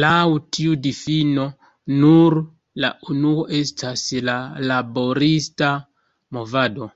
Laŭ 0.00 0.24
tiu 0.56 0.72
difino, 0.86 1.44
nur 2.02 2.34
la 2.84 2.90
unuo 3.14 3.46
estas 3.60 4.04
la 4.30 4.36
"laborista 4.72 5.70
movado". 6.38 6.90